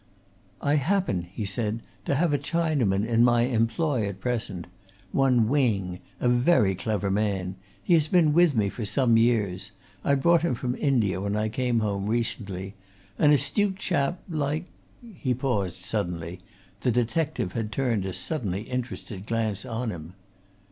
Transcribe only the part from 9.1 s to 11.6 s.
years I brought him from India, when I